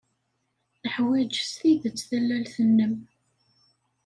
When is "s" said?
1.49-1.51